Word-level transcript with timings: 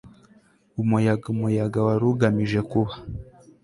umuyaga 0.81 1.25
umuyaga 1.33 1.77
wari 1.85 2.05
ugamije 2.11 2.59
kuba 2.71 2.93